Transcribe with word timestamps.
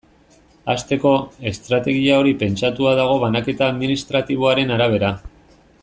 Hasteko, 0.73 1.11
estrategia 1.51 2.15
hori 2.21 2.33
pentsatua 2.45 2.95
dago 3.01 3.19
banaketa 3.25 3.69
administratiboaren 3.75 4.79
arabera. 4.79 5.15